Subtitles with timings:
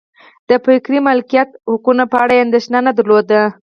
[0.49, 3.41] د فکري مالکیت حقونو په اړه یې اندېښنه نه درلوده.